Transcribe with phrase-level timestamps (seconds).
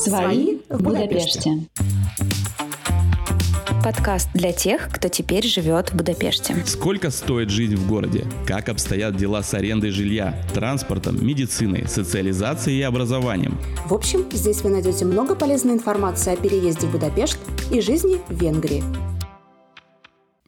[0.00, 1.58] Свои в Будапеште.
[3.84, 6.56] Подкаст для тех, кто теперь живет в Будапеште.
[6.64, 8.24] Сколько стоит жизнь в городе?
[8.46, 13.58] Как обстоят дела с арендой жилья, транспортом, медициной, социализацией и образованием?
[13.86, 17.38] В общем, здесь вы найдете много полезной информации о переезде в Будапешт
[17.70, 18.82] и жизни в Венгрии.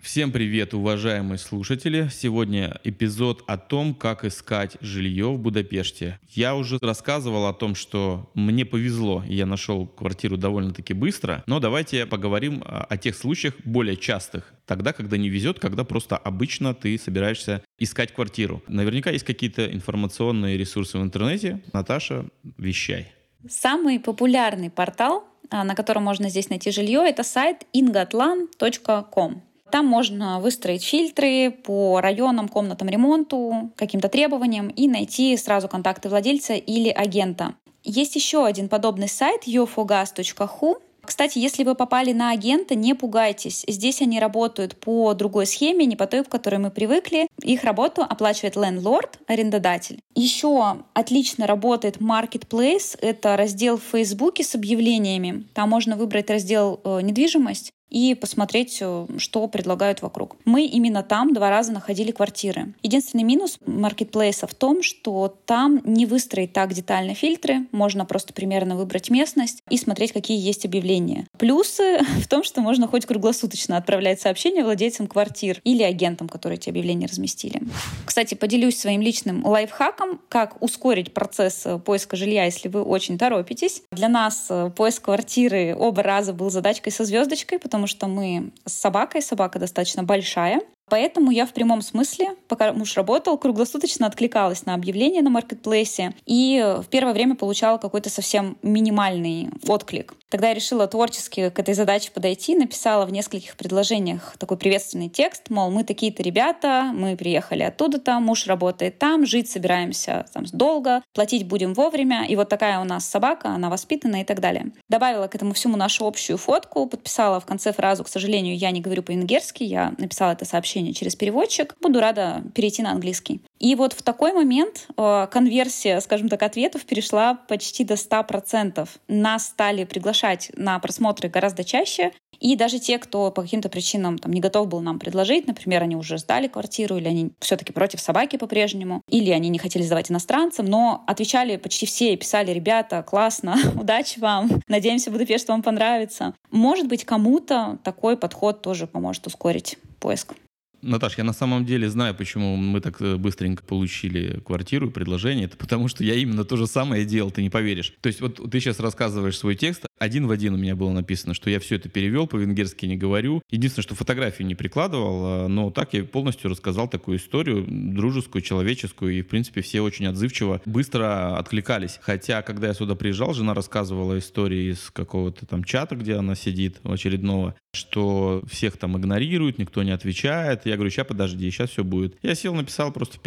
[0.02, 2.08] Всем привет, уважаемые слушатели!
[2.12, 6.18] Сегодня эпизод о том, как искать жилье в Будапеште.
[6.28, 12.04] Я уже рассказывал о том, что мне повезло, я нашел квартиру довольно-таки быстро, но давайте
[12.04, 14.52] поговорим о тех случаях более частых.
[14.66, 18.60] Тогда, когда не везет, когда просто обычно ты собираешься искать квартиру.
[18.66, 21.62] Наверняка есть какие-то информационные ресурсы в интернете.
[21.72, 22.26] Наташа,
[22.58, 23.12] вещай.
[23.48, 29.42] Самый популярный портал, а, на котором можно здесь найти жилье, это сайт ingatlan.com.
[29.72, 36.52] Там можно выстроить фильтры по районам, комнатам ремонту, каким-то требованиям и найти сразу контакты владельца
[36.52, 37.54] или агента.
[37.82, 43.64] Есть еще один подобный сайт yofogas.hu, кстати, если вы попали на агента, не пугайтесь.
[43.66, 47.26] Здесь они работают по другой схеме, не по той, к которой мы привыкли.
[47.42, 49.98] Их работу оплачивает лендлорд, арендодатель.
[50.14, 52.96] Еще отлично работает Marketplace.
[53.00, 55.44] Это раздел в Фейсбуке с объявлениями.
[55.54, 60.36] Там можно выбрать раздел э, «Недвижимость» и посмотреть, э, что предлагают вокруг.
[60.46, 62.72] Мы именно там два раза находили квартиры.
[62.82, 68.76] Единственный минус маркетплейса в том, что там не выстроить так детально фильтры, можно просто примерно
[68.76, 71.26] выбрать местность и смотреть, какие есть объявления.
[71.38, 76.70] Плюсы в том, что можно хоть круглосуточно отправлять сообщения владельцам квартир или агентам, которые эти
[76.70, 77.62] объявления разместили.
[78.06, 83.82] Кстати, поделюсь своим личным лайфхаком, как ускорить процесс э, поиска жилья, если вы очень торопитесь.
[83.92, 88.52] Для нас э, поиск квартиры оба раза был задачкой со звездочкой, потому потому что мы
[88.64, 94.66] с собакой, собака достаточно большая, Поэтому я в прямом смысле, пока муж работал, круглосуточно откликалась
[94.66, 100.14] на объявления на маркетплейсе и в первое время получала какой-то совсем минимальный отклик.
[100.28, 105.50] Тогда я решила творчески к этой задаче подойти, написала в нескольких предложениях такой приветственный текст,
[105.50, 111.46] мол, мы такие-то ребята, мы приехали оттуда-то, муж работает там, жить собираемся там долго, платить
[111.46, 114.72] будем вовремя, и вот такая у нас собака, она воспитана и так далее.
[114.88, 118.80] Добавила к этому всему нашу общую фотку, подписала в конце фразу, к сожалению, я не
[118.80, 123.42] говорю по-венгерски, я написала это сообщение общение через переводчик, буду рада перейти на английский.
[123.58, 128.88] И вот в такой момент э, конверсия, скажем так, ответов перешла почти до 100%.
[129.08, 134.32] Нас стали приглашать на просмотры гораздо чаще, и даже те, кто по каким-то причинам там,
[134.32, 138.36] не готов был нам предложить, например, они уже сдали квартиру, или они все-таки против собаки
[138.36, 143.56] по-прежнему, или они не хотели сдавать иностранцам, но отвечали почти все и писали, ребята, классно,
[143.80, 146.34] удачи вам, надеемся, Будапешт вам понравится.
[146.50, 150.34] Может быть, кому-то такой подход тоже поможет ускорить поиск.
[150.82, 155.46] Наташ, я на самом деле знаю, почему мы так э, быстренько получили квартиру и предложение.
[155.46, 157.94] Это потому, что я именно то же самое делал, ты не поверишь.
[158.00, 161.32] То есть вот ты сейчас рассказываешь свой текст, один в один у меня было написано,
[161.32, 163.40] что я все это перевел, по-венгерски не говорю.
[163.50, 169.16] Единственное, что фотографии не прикладывал, а, но так я полностью рассказал такую историю, дружескую, человеческую,
[169.16, 172.00] и, в принципе, все очень отзывчиво, быстро откликались.
[172.02, 176.80] Хотя, когда я сюда приезжал, жена рассказывала истории из какого-то там чата, где она сидит,
[176.82, 180.66] очередного, что всех там игнорируют, никто не отвечает.
[180.72, 182.16] Я говорю, сейчас подожди, сейчас все будет.
[182.22, 183.18] Я сел, написал просто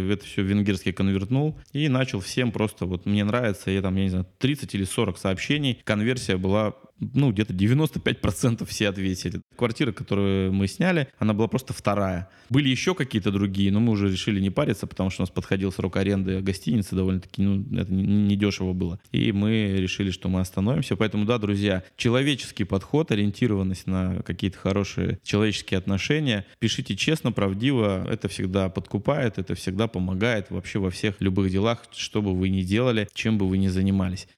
[0.00, 4.04] в это все венгерский конвертнул и начал всем просто, вот мне нравится, я там, я
[4.04, 9.40] не знаю, 30 или 40 сообщений, конверсия была ну, где-то 95% все ответили.
[9.56, 12.28] Квартира, которую мы сняли, она была просто вторая.
[12.48, 15.72] Были еще какие-то другие, но мы уже решили не париться, потому что у нас подходил
[15.72, 18.98] срок аренды гостиницы довольно-таки, ну, это не дешево было.
[19.12, 20.96] И мы решили, что мы остановимся.
[20.96, 26.46] Поэтому, да, друзья, человеческий подход, ориентированность на какие-то хорошие человеческие отношения.
[26.58, 28.06] Пишите честно, правдиво.
[28.08, 32.62] Это всегда подкупает, это всегда помогает вообще во всех любых делах, что бы вы ни
[32.62, 34.28] делали, чем бы вы ни занимались.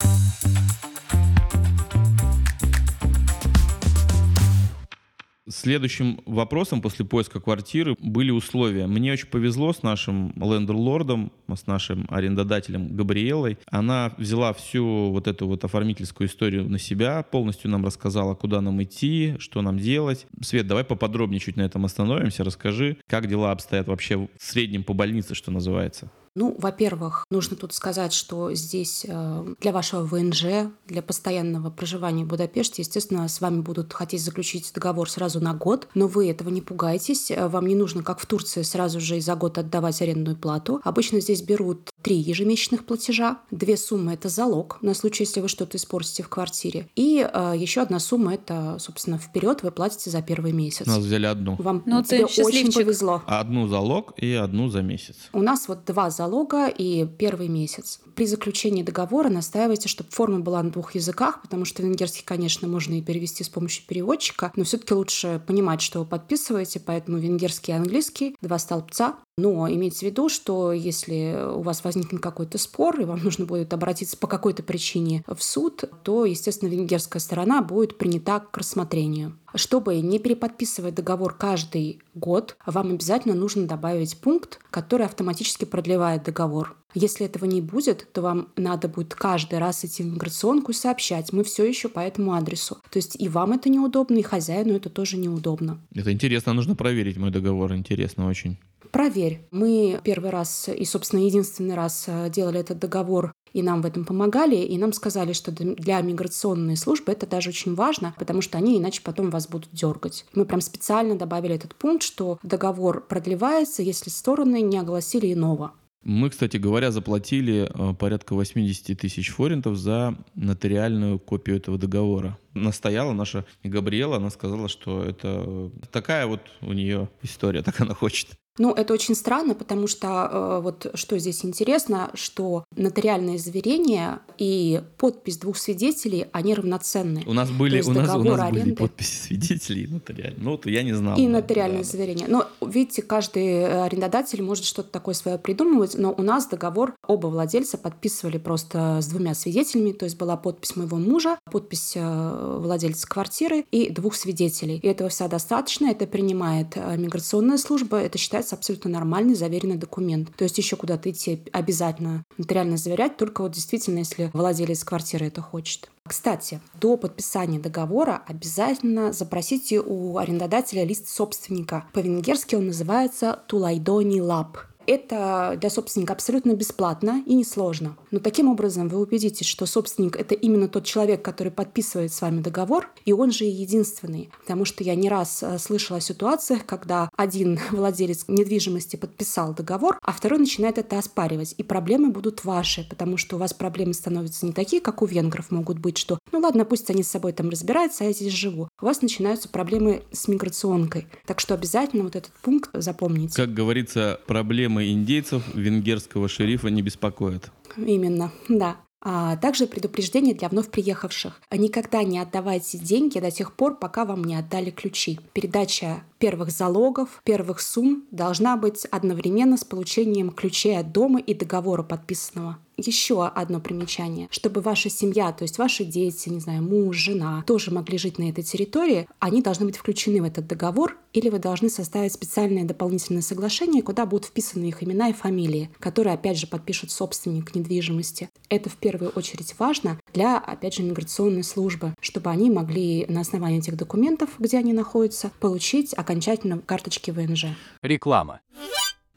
[5.60, 8.86] Следующим вопросом после поиска квартиры были условия.
[8.86, 13.58] Мне очень повезло с нашим лендерлордом, с нашим арендодателем Габриэлой.
[13.66, 18.80] Она взяла всю вот эту вот оформительскую историю на себя, полностью нам рассказала, куда нам
[18.84, 20.28] идти, что нам делать.
[20.42, 22.44] Свет, давай поподробнее чуть на этом остановимся.
[22.44, 26.08] Расскажи, как дела обстоят вообще в среднем по больнице, что называется.
[26.34, 32.28] Ну, во-первых, нужно тут сказать, что здесь э, для вашего ВНЖ, для постоянного проживания в
[32.28, 36.60] Будапеште, естественно, с вами будут хотеть заключить договор сразу на год, но вы этого не
[36.60, 37.30] пугайтесь.
[37.30, 40.80] Э, вам не нужно, как в Турции, сразу же за год отдавать арендную плату.
[40.84, 43.38] Обычно здесь берут три ежемесячных платежа.
[43.50, 46.88] Две суммы– это залог на случай, если вы что-то испортите в квартире.
[46.94, 50.86] И э, еще одна сумма– это, собственно, вперед вы платите за первый месяц.
[50.86, 51.56] У нас взяли одну.
[51.58, 53.22] Вам ну, тебе очень повезло.
[53.26, 55.16] Одну залог и одну за месяц.
[55.32, 58.00] У нас вот два залога и первый месяц.
[58.16, 62.94] При заключении договора настаивайте, чтобы форма была на двух языках, потому что венгерский, конечно, можно
[62.94, 67.76] и перевести с помощью переводчика, но все-таки лучше понимать, что вы подписываете, поэтому венгерский и
[67.76, 73.04] английский, два столбца, но имейте в виду, что если у вас возникнет какой-то спор, и
[73.04, 78.40] вам нужно будет обратиться по какой-то причине в суд, то, естественно, венгерская сторона будет принята
[78.40, 79.38] к рассмотрению.
[79.58, 86.76] Чтобы не переподписывать договор каждый год, вам обязательно нужно добавить пункт, который автоматически продлевает договор.
[86.94, 91.32] Если этого не будет, то вам надо будет каждый раз идти в миграционку и сообщать,
[91.32, 92.78] мы все еще по этому адресу.
[92.88, 95.80] То есть и вам это неудобно, и хозяину это тоже неудобно.
[95.92, 98.58] Это интересно, нужно проверить мой договор, интересно очень.
[98.90, 99.46] Проверь.
[99.50, 104.04] Мы первый раз и, собственно, единственный раз э, делали этот договор и нам в этом
[104.04, 108.78] помогали, и нам сказали, что для миграционной службы это даже очень важно, потому что они
[108.78, 110.26] иначе потом вас будут дергать.
[110.34, 115.72] Мы прям специально добавили этот пункт, что договор продлевается, если стороны не огласили иного.
[116.04, 122.38] Мы, кстати говоря, заплатили э, порядка 80 тысяч форинтов за нотариальную копию этого договора.
[122.54, 128.28] Настояла наша Габриэла, она сказала, что это такая вот у нее история, так она хочет.
[128.58, 134.82] Ну, это очень странно, потому что э, вот что здесь интересно, что нотариальное заверение и
[134.98, 137.22] подпись двух свидетелей, они равноценны.
[137.26, 140.42] У нас были, у нас, у нас были подписи свидетелей и нотариальные.
[140.42, 141.16] Ну, вот я не знал.
[141.18, 141.88] И да, нотариальное да.
[141.88, 142.26] заверение.
[142.28, 147.28] Но, видите, каждый э, арендодатель может что-то такое свое придумывать, но у нас договор оба
[147.28, 153.08] владельца подписывали просто с двумя свидетелями, то есть была подпись моего мужа, подпись э, владельца
[153.08, 154.78] квартиры и двух свидетелей.
[154.82, 159.76] И этого вся достаточно, это принимает э, миграционная служба, это считается является абсолютно нормальный заверенный
[159.76, 160.34] документ.
[160.36, 165.40] То есть еще куда-то идти обязательно нотариально заверять, только вот действительно, если владелец квартиры это
[165.40, 165.90] хочет.
[166.06, 171.84] Кстати, до подписания договора обязательно запросите у арендодателя лист собственника.
[171.92, 174.58] По-венгерски он называется «Тулайдони лап».
[174.88, 177.98] Это для собственника абсолютно бесплатно и несложно.
[178.10, 182.40] Но таким образом вы убедитесь, что собственник— это именно тот человек, который подписывает с вами
[182.40, 184.30] договор, и он же единственный.
[184.40, 189.98] Потому что я не раз э, слышала о ситуациях, когда один владелец недвижимости подписал договор,
[190.00, 191.54] а второй начинает это оспаривать.
[191.58, 195.50] И проблемы будут ваши, потому что у вас проблемы становятся не такие, как у венгров
[195.50, 198.70] могут быть, что ну ладно, пусть они с собой там разбираются, а я здесь живу.
[198.80, 201.06] У вас начинаются проблемы с миграционкой.
[201.26, 203.34] Так что обязательно вот этот пункт запомните.
[203.36, 207.50] Как говорится, проблемы проблемы индейцев венгерского шерифа не беспокоят.
[207.76, 208.76] Именно, да.
[209.00, 211.40] А также предупреждение для вновь приехавших.
[211.52, 215.20] Никогда не отдавайте деньги до тех пор, пока вам не отдали ключи.
[215.32, 221.84] Передача первых залогов, первых сумм должна быть одновременно с получением ключей от дома и договора
[221.84, 224.28] подписанного еще одно примечание.
[224.30, 228.30] Чтобы ваша семья, то есть ваши дети, не знаю, муж, жена, тоже могли жить на
[228.30, 233.22] этой территории, они должны быть включены в этот договор, или вы должны составить специальное дополнительное
[233.22, 238.28] соглашение, куда будут вписаны их имена и фамилии, которые, опять же, подпишут собственник недвижимости.
[238.48, 243.58] Это в первую очередь важно для, опять же, миграционной службы, чтобы они могли на основании
[243.58, 247.46] этих документов, где они находятся, получить окончательно карточки ВНЖ.
[247.82, 248.40] Реклама.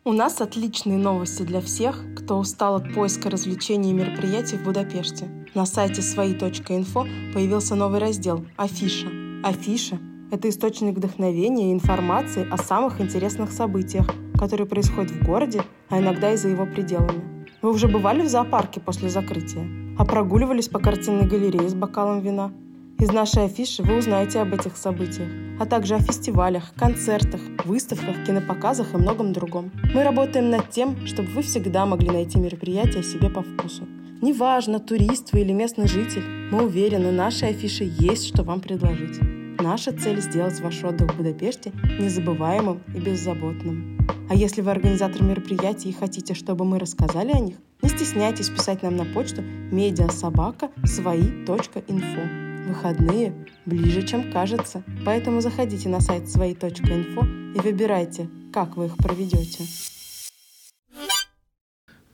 [0.03, 5.27] У нас отличные новости для всех, кто устал от поиска развлечений и мероприятий в Будапеште.
[5.53, 7.05] На сайте свои.инфо
[7.35, 9.09] появился новый раздел «Афиша».
[9.43, 9.99] Афиша–
[10.31, 14.07] это источник вдохновения и информации о самых интересных событиях,
[14.39, 17.45] которые происходят в городе, а иногда и за его пределами.
[17.61, 19.69] Вы уже бывали в зоопарке после закрытия?
[19.99, 22.51] А прогуливались по картинной галерее с бокалом вина–
[23.01, 25.27] из нашей афиши вы узнаете об этих событиях,
[25.59, 29.71] а также о фестивалях, концертах, выставках, кинопоказах и многом другом.
[29.95, 33.87] Мы работаем над тем, чтобы вы всегда могли найти мероприятие себе по вкусу.
[34.21, 39.19] Неважно, турист вы или местный житель, мы уверены, нашей афише есть что вам предложить.
[39.59, 43.97] Наша цель– сделать ваш отдых в Будапеште незабываемым и беззаботным.
[44.29, 48.83] А если вы организатор мероприятий и хотите, чтобы мы рассказали о них, не стесняйтесь писать
[48.83, 49.41] нам на почту
[49.71, 53.33] mediasobaka.свои.info выходные
[53.65, 54.83] ближе, чем кажется.
[55.05, 57.25] Поэтому заходите на сайт свои.инфо
[57.55, 59.63] и выбирайте, как вы их проведете.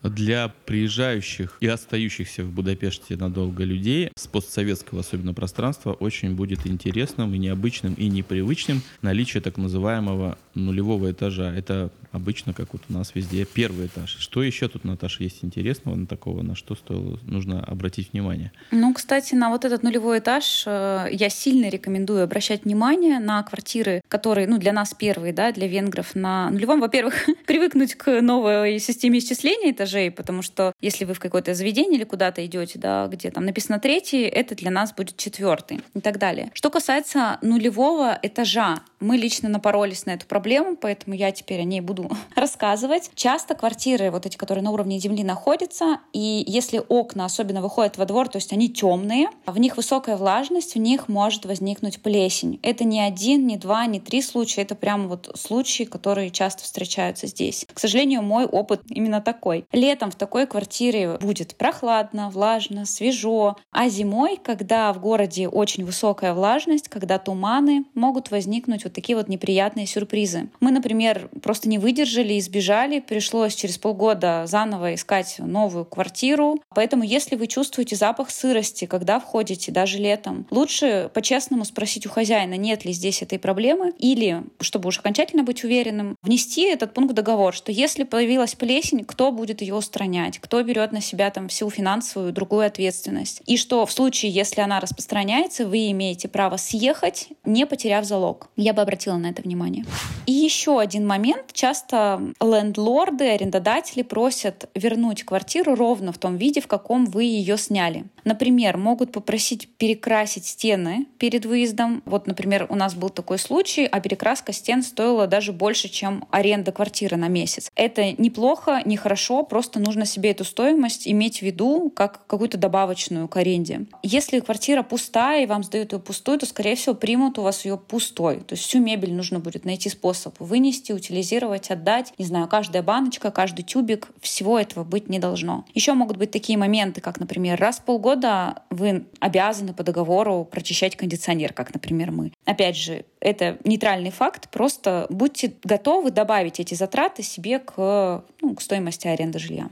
[0.09, 7.33] Для приезжающих и остающихся в Будапеште надолго людей с постсоветского особенно пространства очень будет интересным
[7.33, 11.53] и необычным и непривычным наличие так называемого нулевого этажа.
[11.53, 14.17] Это обычно, как вот у нас везде, первый этаж.
[14.19, 18.51] Что еще тут, Наташа, есть интересного на такого, на что стоило, нужно обратить внимание?
[18.71, 24.01] Ну, кстати, на вот этот нулевой этаж э, я сильно рекомендую обращать внимание на квартиры,
[24.07, 26.81] которые, ну, для нас первые, да, для венгров на нулевом.
[26.81, 27.13] Во-первых,
[27.45, 32.03] привыкнуть к новой системе исчисления этажей, этажей, потому что если вы в какое-то заведение или
[32.03, 36.51] куда-то идете, да, где там написано третий, это для нас будет четвертый и так далее.
[36.53, 41.81] Что касается нулевого этажа, мы лично напоролись на эту проблему, поэтому я теперь о ней
[41.81, 43.11] буду рассказывать.
[43.15, 48.05] Часто квартиры, вот эти, которые на уровне земли находятся, и если окна особенно выходят во
[48.05, 52.59] двор, то есть они темные, в них высокая влажность, в них может возникнуть плесень.
[52.63, 57.27] Это не один, не два, не три случая, это прямо вот случаи, которые часто встречаются
[57.27, 57.65] здесь.
[57.73, 59.65] К сожалению, мой опыт именно такой.
[59.87, 66.33] Летом в такой квартире будет прохладно, влажно, свежо, а зимой, когда в городе очень высокая
[66.33, 70.49] влажность, когда туманы, могут возникнуть вот такие вот неприятные сюрпризы.
[70.59, 76.59] Мы, например, просто не выдержали и сбежали, пришлось через полгода заново искать новую квартиру.
[76.75, 82.55] Поэтому, если вы чувствуете запах сырости, когда входите, даже летом, лучше по-честному спросить у хозяина,
[82.55, 87.15] нет ли здесь этой проблемы, или, чтобы уж окончательно быть уверенным, внести этот пункт в
[87.15, 91.69] договор, что если появилась плесень, кто будет ее устранять, кто берет на себя там всю
[91.69, 93.41] финансовую другую ответственность.
[93.45, 98.49] И что в случае, если она распространяется, вы имеете право съехать, не потеряв залог.
[98.55, 99.85] Я бы обратила на это внимание.
[100.25, 101.53] И еще один момент.
[101.53, 108.05] Часто лендлорды, арендодатели просят вернуть квартиру ровно в том виде, в каком вы ее сняли.
[108.23, 112.03] Например, могут попросить перекрасить стены перед выездом.
[112.05, 116.71] Вот, например, у нас был такой случай, а перекраска стен стоила даже больше, чем аренда
[116.71, 117.71] квартиры на месяц.
[117.75, 123.27] Это неплохо, не хорошо, просто нужно себе эту стоимость иметь в виду как какую-то добавочную
[123.27, 123.87] к аренде.
[124.03, 127.75] Если квартира пустая, и вам сдают ее пустую, то, скорее всего, примут у вас ее
[127.75, 128.41] пустой.
[128.41, 132.13] То есть всю мебель нужно будет найти способ вынести, утилизировать, отдать.
[132.19, 135.65] Не знаю, каждая баночка, каждый тюбик, всего этого быть не должно.
[135.73, 140.95] Еще могут быть такие моменты, как, например, раз в полгода вы обязаны по договору прочищать
[140.95, 142.31] кондиционер, как, например, мы.
[142.45, 148.61] Опять же, это нейтральный факт, просто будьте готовы добавить эти затраты себе к, ну, к
[148.61, 149.46] стоимости аренды жилья.
[149.51, 149.69] energia.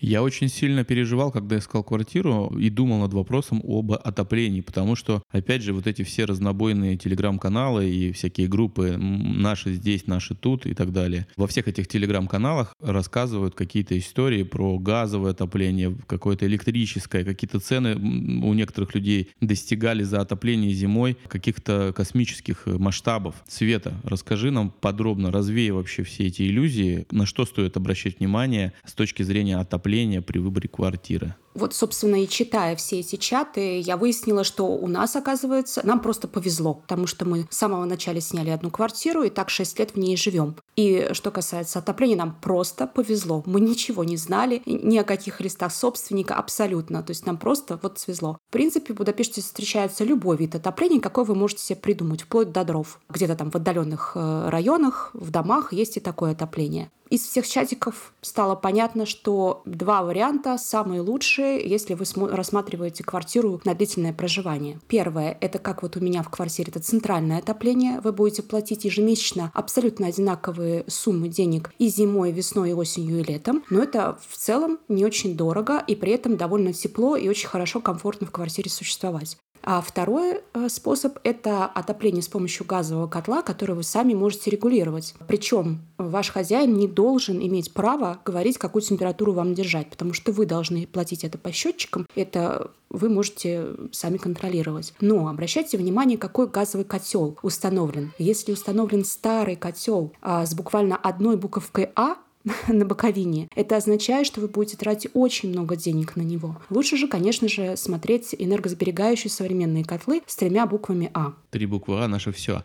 [0.00, 5.22] Я очень сильно переживал, когда искал квартиру и думал над вопросом об отоплении, потому что,
[5.30, 10.74] опять же, вот эти все разнобойные телеграм-каналы и всякие группы «Наши здесь, наши тут» и
[10.74, 11.26] так далее.
[11.36, 18.54] Во всех этих телеграм-каналах рассказывают какие-то истории про газовое отопление, какое-то электрическое, какие-то цены у
[18.54, 23.34] некоторых людей достигали за отопление зимой каких-то космических масштабов.
[23.48, 28.92] Света, расскажи нам подробно, развей вообще все эти иллюзии, на что стоит обращать внимание с
[28.92, 31.34] точки зрения отопления отопления при выборе квартиры.
[31.54, 36.28] Вот, собственно, и читая все эти чаты, я выяснила, что у нас, оказывается, нам просто
[36.28, 39.98] повезло, потому что мы с самого начала сняли одну квартиру и так 6 лет в
[39.98, 40.54] ней живем.
[40.76, 43.42] И что касается отопления, нам просто повезло.
[43.46, 47.02] Мы ничего не знали, ни о каких листах собственника абсолютно.
[47.02, 48.38] То есть нам просто вот свезло.
[48.48, 52.62] В принципе, в Будапеште встречается любой вид отопления, какой вы можете себе придумать, вплоть до
[52.62, 53.00] дров.
[53.08, 56.90] Где-то там в отдаленных э, районах, в домах есть и такое отопление.
[57.10, 63.74] Из всех чатиков стало понятно, что два варианта самые лучшие, если вы рассматриваете квартиру на
[63.74, 64.78] длительное проживание.
[64.88, 68.00] Первое— это как вот у меня в квартире, это центральное отопление.
[68.00, 73.24] Вы будете платить ежемесячно абсолютно одинаковые суммы денег и зимой, и весной, и осенью, и
[73.24, 73.64] летом.
[73.70, 77.80] Но это в целом не очень дорого, и при этом довольно тепло и очень хорошо,
[77.80, 79.38] комфортно в квартире существовать.
[79.62, 85.14] А второй э, способ– это отопление с помощью газового котла, который вы сами можете регулировать.
[85.26, 90.46] Причем ваш хозяин не должен иметь право говорить, какую температуру вам держать, потому что вы
[90.46, 92.06] должны платить это по счетчикам.
[92.14, 94.94] Это вы можете сами контролировать.
[95.00, 98.12] Но обращайте внимание, какой газовый котел установлен.
[98.18, 102.16] Если установлен старый котел а, с буквально одной буковкой А,
[102.68, 103.48] на боковине.
[103.54, 106.60] Это означает, что вы будете тратить очень много денег на него.
[106.70, 111.34] Лучше же, конечно же, смотреть энергосберегающие современные котлы с тремя буквами А.
[111.50, 112.62] Три буквы А— наше все.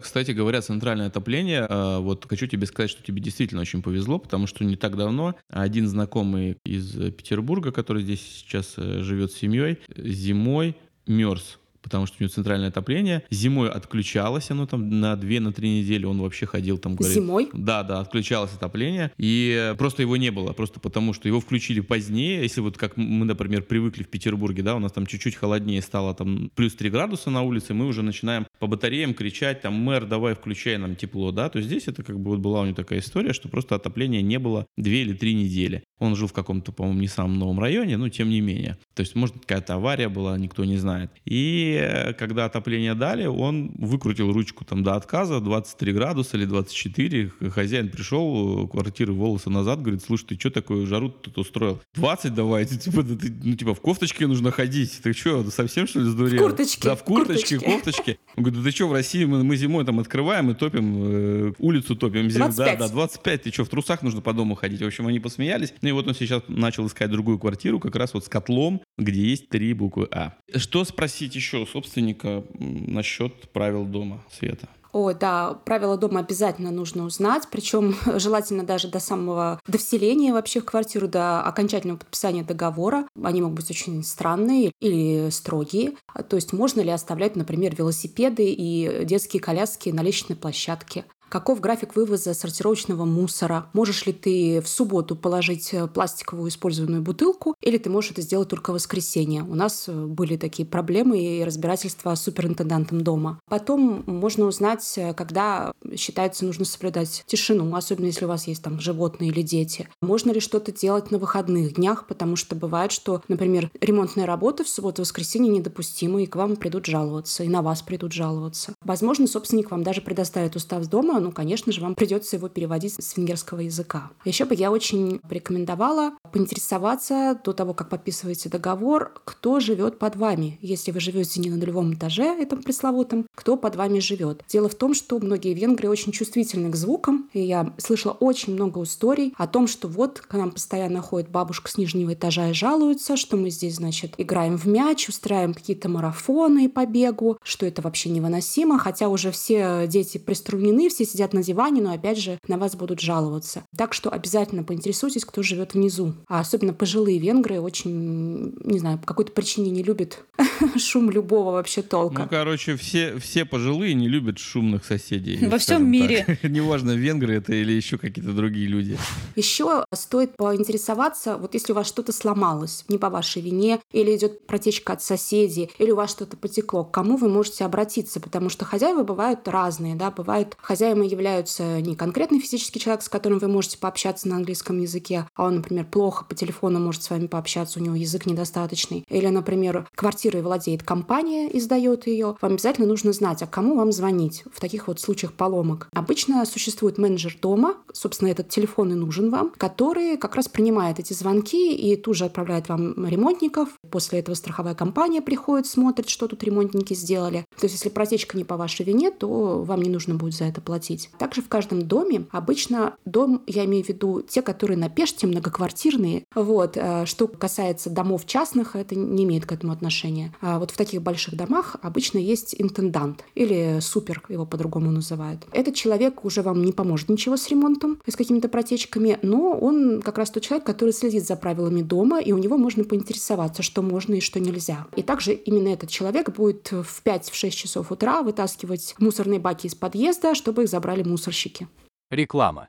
[0.00, 4.46] Кстати говоря, центральное отопление, э, вот хочу тебе сказать, что тебе действительно очень повезло, потому
[4.46, 9.78] что не так давно один знакомый из Петербурга, который здесь сейчас э, живет с семьей,
[9.96, 10.76] зимой
[11.06, 13.22] мерз потому что у него центральное отопление.
[13.30, 16.96] Зимой отключалось оно там на 2-3 на недели, он вообще ходил там.
[16.96, 17.48] Говорит, Зимой?
[17.52, 22.42] Да, да, отключалось отопление, и просто его не было, просто потому что его включили позднее,
[22.42, 26.12] если вот как мы, например, привыкли в Петербурге, да, у нас там чуть-чуть холоднее стало,
[26.12, 30.34] там плюс 3 градуса на улице, мы уже начинаем по батареям кричать, там, мэр, давай
[30.34, 33.32] включай нам тепло, да, то здесь это как бы вот была у него такая история,
[33.32, 35.84] что просто отопления не было 2 или 3 недели.
[36.00, 38.76] Он жил в каком-то, по-моему, не самом новом районе, но тем не менее.
[38.94, 41.10] То есть, может, какая-то авария была, никто не знает.
[41.24, 47.32] И И когда отопление дали, он выкрутил ручку там до отказа, 23 градуса или 24.
[47.50, 51.80] Хозяин пришел, квартиры волосы назад, говорит, слушай, ты что такое жару тут устроил?
[51.94, 55.00] 20 давай, ты, типа, ты, ну, типа, в кофточке нужно ходить.
[55.02, 56.38] Ты что, совсем что ли сдурел?
[56.38, 56.88] В курточке.
[56.88, 57.76] Да, в курточке, курточке.
[57.76, 58.18] кофточке.
[58.36, 61.52] Он говорит, да ты что, в России мы, мы зимой там открываем и топим, э,
[61.58, 62.30] улицу топим.
[62.30, 62.40] Зим...
[62.40, 62.78] 25.
[62.78, 63.42] Да, да, 25.
[63.42, 64.82] Ты что, в трусах нужно по дому ходить?
[64.82, 65.74] В общем, они посмеялись.
[65.82, 69.20] Ну и вот он сейчас начал искать другую квартиру, как раз вот с котлом, где
[69.20, 70.34] есть три буквы А.
[70.54, 74.68] Что спросить еще у собственника насчет правил дома, Света?
[74.98, 80.60] Ой, да, правила дома обязательно нужно узнать, причем желательно даже до самого, до вселения вообще
[80.60, 83.06] в квартиру, до окончательного подписания договора.
[83.22, 85.92] Они могут быть очень странные или строгие.
[86.14, 91.04] А, То есть можно ли оставлять, например, велосипеды и детские коляски на лестничной площадке?
[91.28, 93.66] Каков график вывоза сортировочного мусора?
[93.72, 98.48] Можешь ли ты в субботу положить э, пластиковую использованную бутылку, или ты можешь это сделать
[98.48, 99.42] только в воскресенье?
[99.42, 103.40] У нас э, были такие проблемы и разбирательства с суперинтендантом дома.
[103.48, 108.78] Потом можно узнать, э, когда считается нужно соблюдать тишину, особенно если у вас есть там
[108.78, 109.88] животные или дети.
[110.00, 114.68] Можно ли что-то делать на выходных днях, потому что бывает, что, например, ремонтные работы в
[114.68, 118.74] субботу-воскресенье недопустимы, и к вам придут жаловаться, и на вас придут жаловаться.
[118.84, 123.16] Возможно, собственник вам даже предоставит устав дома, ну, конечно же, вам придется его переводить с
[123.16, 124.10] венгерского языка.
[124.24, 130.58] Еще бы я очень порекомендовала поинтересоваться до того, как подписываете договор, кто живет под вами.
[130.60, 134.42] Если вы живете не на нулевом этаже, этом пресловутом, кто под вами живет.
[134.48, 138.82] Дело в том, что многие венгры очень чувствительны к звукам, и я слышала очень много
[138.82, 143.16] историй о том, что вот к нам постоянно ходит бабушка с нижнего этажа и жалуется,
[143.16, 148.10] что мы здесь, значит, играем в мяч, устраиваем какие-то марафоны по бегу, что это вообще
[148.10, 152.76] невыносимо, хотя уже все дети приструнены, все сидят на диване, но опять же на вас
[152.76, 153.62] будут жаловаться.
[153.76, 156.14] Так что обязательно поинтересуйтесь, кто живет внизу.
[156.28, 160.24] А особенно пожилые венгры очень, не знаю, по какой-то причине не любят
[160.76, 162.22] шум любого вообще толка.
[162.22, 165.46] Ну, короче, все, все пожилые не любят шумных соседей.
[165.46, 166.38] Во всем мире.
[166.42, 168.98] Неважно, венгры это или еще какие-то другие люди.
[169.34, 174.46] Еще стоит поинтересоваться, вот если у вас что-то сломалось, не по вашей вине, или идет
[174.46, 178.64] протечка от соседей, или у вас что-то потекло, к кому вы можете обратиться, потому что
[178.64, 180.56] хозяева бывают разные, да, бывают
[180.96, 185.44] хозяевами являются не конкретный физический человек, с которым вы можете пообщаться на английском языке, а
[185.44, 189.86] он, например, плохо по телефону может с вами пообщаться, у него язык недостаточный, или, например,
[189.94, 194.88] квартирой владеет компания, издает ее, вам обязательно нужно знать, а кому вам звонить в таких
[194.88, 195.88] вот случаях поломок.
[195.92, 201.12] Обычно существует менеджер дома, собственно, этот телефон и нужен вам, который как раз принимает эти
[201.12, 203.68] звонки и тут же отправляет вам ремонтников.
[203.90, 207.44] После этого страховая компания приходит, смотрит, что тут ремонтники сделали.
[207.58, 210.60] То есть, если протечка не по вашей вине, то вам не нужно будет за это
[210.60, 210.85] платить.
[211.18, 216.24] Также в каждом доме, обычно дом, я имею в виду те, которые на Пеште, многоквартирные.
[216.34, 216.76] Вот.
[216.76, 220.34] э, Что касается домов частных, это не имеет к этому отношения.
[220.40, 225.46] А вот в таких больших домах обычно есть интендант или супер, его по-другому называют.
[225.52, 230.18] Этот человек уже вам не поможет ничего с ремонтом, с какими-то протечками, но он как
[230.18, 234.14] раз тот человек, который следит за правилами дома, и у него можно поинтересоваться, что можно
[234.14, 234.86] и что нельзя.
[234.96, 240.34] И также именно этот человек будет в 5-6 часов утра вытаскивать мусорные баки из подъезда,
[240.34, 241.68] чтобы их забрали мусорщики.
[242.10, 242.68] Реклама.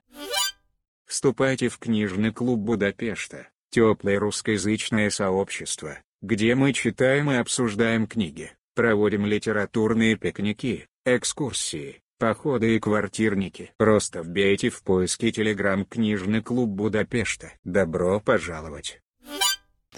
[1.06, 9.26] Вступайте в книжный клуб Будапешта, теплое русскоязычное сообщество, где мы читаем и обсуждаем книги, проводим
[9.26, 13.72] литературные пикники, экскурсии, походы и квартирники.
[13.78, 17.52] Просто вбейте в поиске телеграм книжный клуб Будапешта.
[17.66, 19.02] Добро пожаловать!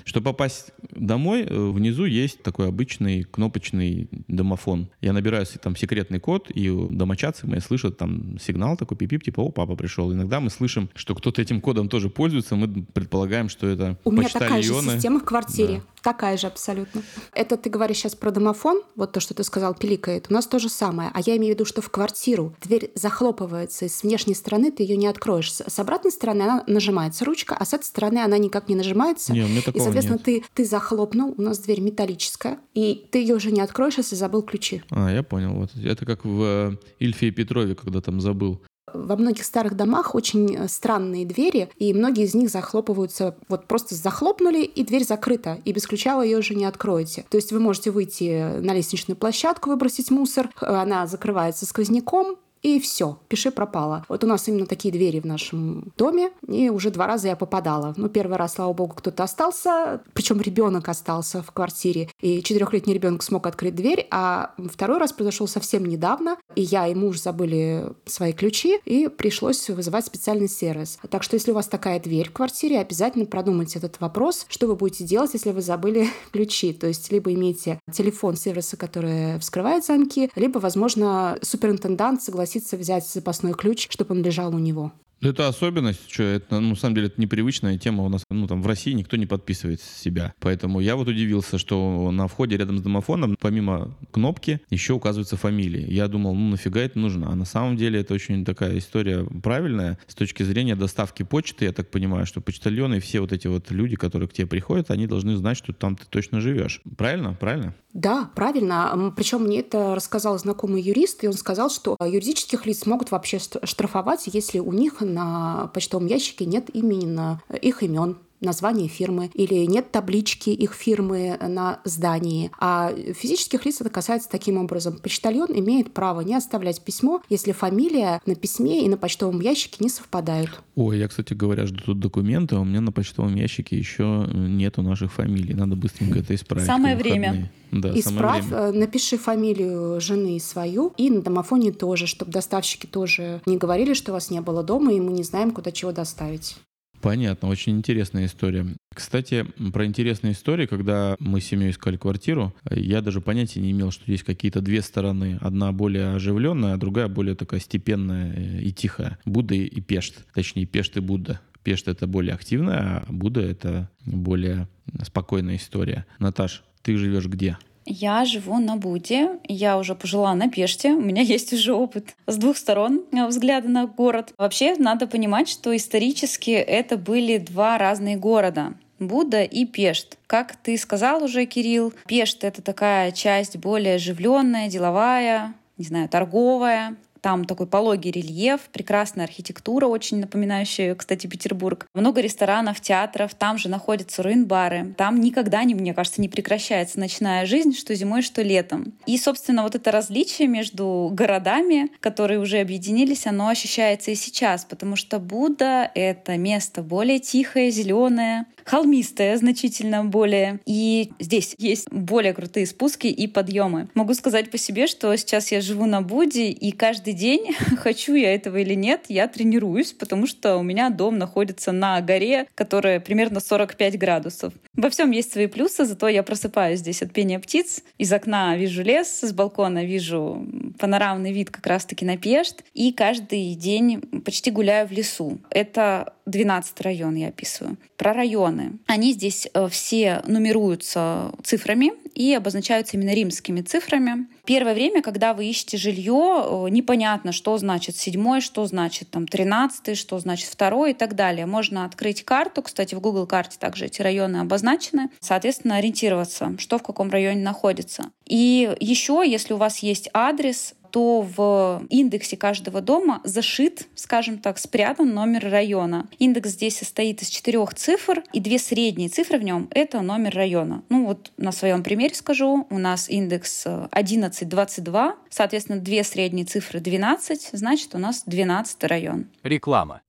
[0.03, 4.89] Чтобы попасть домой, э, внизу есть такой обычный кнопочный домофон.
[5.01, 9.49] Я набираю там секретный код, и домочадцы мои слышат там сигнал такой пип типа «О,
[9.49, 10.11] папа пришел».
[10.13, 14.29] Иногда мы слышим, что кто-то этим кодом тоже пользуется, мы предполагаем, что это У меня
[14.29, 15.81] такая же система в квартире.
[16.01, 17.03] Такая же абсолютно.
[17.33, 20.27] Это ты говоришь сейчас про домофон, вот то, что ты сказал, пиликает.
[20.29, 21.11] У нас то же самое.
[21.13, 24.83] А я имею в виду, что в квартиру дверь захлопывается, и с внешней стороны ты
[24.83, 25.51] ее не откроешь.
[25.51, 29.33] С обратной стороны она нажимается ручка, а с этой стороны она никак не нажимается.
[29.33, 30.25] Не, у меня и, такого соответственно, нет.
[30.25, 34.41] ты, ты захлопнул, у нас дверь металлическая, и ты ее уже не откроешь, если забыл
[34.41, 34.83] ключи.
[34.89, 35.53] А, я понял.
[35.53, 35.75] Вот.
[35.75, 38.61] Это как в э, Ильфе и Петрове, когда там забыл.
[38.93, 43.95] Во многих старых домах очень э, странные двери, и многие из них захлопываются, вот просто
[43.95, 47.25] захлопнули, и дверь закрыта, и без ключа вы ее уже не откроете.
[47.29, 52.79] То есть вы можете выйти на лестничную площадку, выбросить мусор, э, она закрывается сквозняком, и
[52.79, 54.05] все, пиши пропало.
[54.09, 57.93] Вот у нас именно такие двери в нашем доме, и уже два раза я попадала.
[57.95, 63.23] Ну, первый раз, слава богу, кто-то остался, причем ребенок остался в квартире, и четырехлетний ребенок
[63.23, 68.33] смог открыть дверь, а второй раз произошел совсем недавно, и я и муж забыли свои
[68.33, 70.99] ключи, и пришлось вызывать специальный сервис.
[71.09, 74.75] Так что, если у вас такая дверь в квартире, обязательно продумайте этот вопрос, что вы
[74.75, 76.73] будете делать, если вы забыли ключи.
[76.73, 83.07] То есть, либо имейте телефон сервиса, который вскрывает замки, либо, возможно, суперинтендант согласится согласится взять
[83.07, 84.91] запасной ключ, чтобы он лежал у него.
[85.21, 88.03] Это особенность, что это, ну, на самом деле, это непривычная тема.
[88.03, 90.33] У нас, ну, там, в России никто не подписывает себя.
[90.39, 95.85] Поэтому я вот удивился, что на входе рядом с домофоном, помимо кнопки, еще указывается фамилия.
[95.85, 97.31] Я думал, ну, нафига это нужно?
[97.31, 101.65] А на самом деле это очень такая история правильная с точки зрения доставки почты.
[101.65, 104.89] Я так понимаю, что почтальоны и все вот эти вот люди, которые к тебе приходят,
[104.89, 106.81] они должны знать, что там ты точно живешь.
[106.97, 107.33] Правильно?
[107.33, 107.75] Правильно?
[107.93, 109.13] Да, правильно.
[109.15, 114.29] Причем мне это рассказал знакомый юрист, и он сказал, что юридических лиц могут вообще штрафовать,
[114.31, 120.49] если у них на почтовом ящике нет именно их имен название фирмы или нет таблички
[120.49, 122.51] их фирмы на здании.
[122.59, 124.97] А физических лиц это касается таким образом.
[124.97, 129.89] Почтальон имеет право не оставлять письмо, если фамилия на письме и на почтовом ящике не
[129.89, 130.61] совпадают.
[130.75, 134.81] Ой, я, кстати говоря, жду тут документы, а у меня на почтовом ящике еще нету
[134.81, 135.53] наших фамилий.
[135.53, 136.67] Надо быстренько это исправить.
[136.67, 137.51] Самое время.
[137.71, 138.63] Да, Исправь, время.
[138.63, 144.11] Э, напиши фамилию жены свою и на домофоне тоже, чтобы доставщики тоже не говорили, что
[144.11, 146.57] вас не было дома, и мы не знаем, куда чего доставить.
[147.01, 148.65] Понятно, очень интересная история.
[148.93, 153.91] Кстати, про интересные истории, когда мы с семьей искали квартиру, я даже понятия не имел,
[153.91, 155.37] что есть какие-то две стороны.
[155.41, 159.17] Одна более оживленная, а другая более такая степенная и тихая.
[159.25, 160.25] Будда и Пешт.
[160.33, 161.39] Точнее, Пешт и Будда.
[161.63, 164.67] Пешт— это более активная, а Будда— это более
[165.03, 166.05] спокойная история.
[166.17, 167.57] Наташ, ты живешь где?
[167.91, 172.37] Я живу на Буде, я уже пожила на Пеште, у меня есть уже опыт с
[172.37, 174.31] двух сторон э, взгляда на город.
[174.37, 178.75] Вообще надо понимать, что исторически это были два разные города.
[178.99, 180.19] Будда и Пешт.
[180.27, 186.95] Как ты сказал уже, Кирилл, Пешт— это такая часть более оживленная, деловая, не знаю, торговая.
[187.21, 191.87] Там такой пологий рельеф, прекрасная архитектура, очень напоминающая, кстати, Петербург.
[191.93, 194.93] Много ресторанов, театров, там же находятся руин-бары.
[194.97, 198.93] Там никогда, не, мне кажется, не прекращается ночная жизнь, что зимой, что летом.
[199.05, 204.95] И, собственно, вот это различие между городами, которые уже объединились, оно ощущается и сейчас, потому
[204.95, 210.59] что Будда— это место более тихое, зеленое, холмистая значительно более.
[210.65, 213.89] И здесь есть более крутые спуски и подъемы.
[213.93, 218.33] Могу сказать по себе, что сейчас я живу на Буде, и каждый день, хочу я
[218.33, 223.39] этого или нет, я тренируюсь, потому что у меня дом находится на горе, которая примерно
[223.39, 224.53] 45 градусов.
[224.75, 227.83] Во всем есть свои плюсы, зато я просыпаюсь здесь от пения птиц.
[227.97, 230.47] Из окна вижу лес, с балкона вижу
[230.79, 232.63] панорамный вид как раз-таки на Пешт.
[232.73, 235.39] И каждый день почти гуляю в лесу.
[235.49, 237.77] Это 12 район я описываю.
[237.97, 238.13] Про
[238.49, 238.79] районы.
[238.87, 244.27] Они здесь э, все нумеруются цифрами и обозначаются именно римскими цифрами.
[244.45, 249.95] Первое время, когда вы ищете жилье, э, непонятно, что значит седьмой, что значит там тринадцатый,
[249.95, 251.45] что значит второй и так далее.
[251.45, 256.83] Можно открыть карту, кстати, в Google карте также эти районы обозначены, соответственно, ориентироваться, что в
[256.83, 258.11] каком районе находится.
[258.25, 264.57] И еще, если у вас есть адрес, то в индексе каждого дома зашит, скажем так,
[264.57, 266.07] спрятан номер района.
[266.19, 270.83] Индекс здесь состоит из четырех цифр, и две средние цифры в нем— это номер района.
[270.89, 277.49] Ну вот на своем примере скажу, у нас индекс 1122, соответственно, две средние цифры 12,
[277.53, 279.27] значит, у нас 12 район.
[279.43, 280.01] Реклама.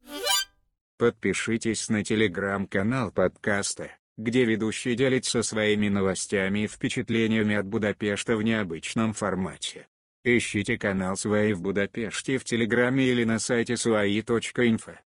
[0.99, 9.15] Подпишитесь на телеграм-канал подкаста, где ведущий делится своими новостями и впечатлениями от Будапешта в необычном
[9.15, 9.87] формате.
[10.23, 14.97] Ищите канал Сваи в Будапеште в Телеграме или на сайте swai.info.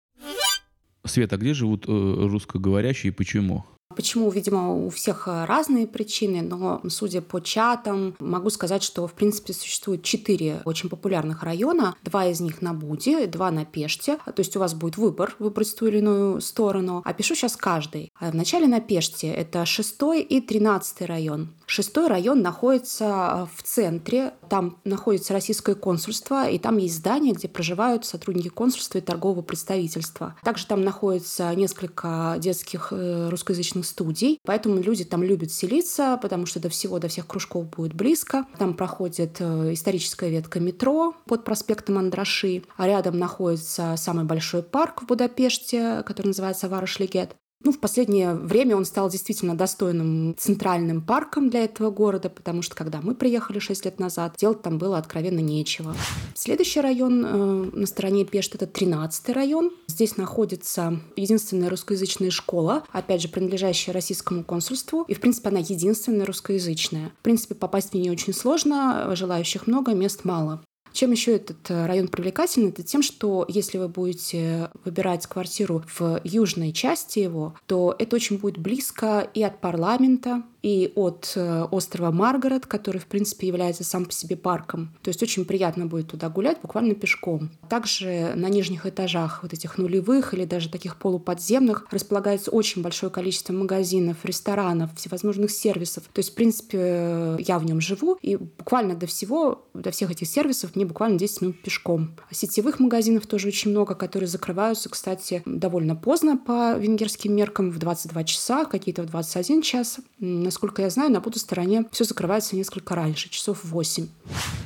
[1.06, 3.64] Света, где живут э, русскоговорящие и почему?
[3.94, 9.12] Почему, видимо, у всех э, разные причины, но судя по чатам, могу сказать, что в
[9.12, 11.94] принципе существует четыре очень популярных района.
[12.02, 14.16] Два из них на Буде, два на Пеште.
[14.16, 17.02] То есть у вас будет выбор выбрать ту или иную сторону.
[17.04, 18.10] Опишу сейчас каждый.
[18.18, 21.54] А Вначале на Пеште это шестой и тринадцатый район.
[21.66, 24.34] Шестой район находится э, в центре.
[24.48, 30.36] Там находится российское консульство, и там есть здание, где проживают сотрудники консульства и торгового представительства.
[30.44, 36.60] Также там находится несколько детских э, русскоязычных студий, поэтому люди там любят селиться, потому что
[36.60, 38.46] до всего, до всех кружков будет близко.
[38.58, 45.02] Там проходит э, историческая ветка метро под проспектом Андраши, а рядом находится самый большой парк
[45.02, 47.36] в Будапеште, который называется Варашлигет.
[47.64, 52.76] Ну, в последнее время он стал действительно достойным центральным парком для этого города, потому что
[52.76, 55.94] когда мы приехали 6 лет назад, делать там было откровенно нечего.
[56.34, 59.70] Следующий район э, на стороне Пешт— это 13 район.
[59.86, 65.04] Здесь находится единственная русскоязычная школа, опять же, принадлежащая российскому консульству.
[65.08, 67.12] И, в принципе, она единственная русскоязычная.
[67.20, 70.62] В принципе, попасть в нее очень сложно, желающих много, мест мало.
[70.94, 72.68] Чем еще этот э, район привлекательный?
[72.68, 78.38] Это тем, что если вы будете выбирать квартиру в южной части его, то это очень
[78.38, 84.06] будет близко и от парламента, и от э, острова Маргарет, который, в принципе, является сам
[84.06, 84.96] по себе парком.
[85.02, 87.50] То есть очень приятно будет туда гулять буквально пешком.
[87.68, 93.52] Также на нижних этажах вот этих нулевых или даже таких полуподземных располагается очень большое количество
[93.52, 96.04] магазинов, ресторанов, всевозможных сервисов.
[96.10, 100.28] То есть, в принципе, я в нем живу, и буквально до всего, до всех этих
[100.28, 102.16] сервисов мне буквально 10 минут пешком.
[102.30, 107.78] А сетевых магазинов тоже очень много, которые закрываются, кстати, довольно поздно по венгерским меркам, в
[107.78, 109.98] 22 часа, какие-то в 21 час.
[110.18, 114.06] На насколько я знаю, на Буду стороне все закрывается несколько раньше, часов 8.